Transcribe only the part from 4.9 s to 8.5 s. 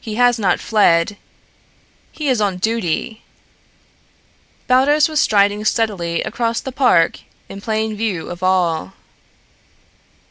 was striding steadily across the park in plain view of